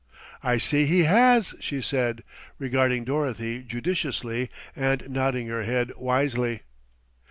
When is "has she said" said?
1.03-2.23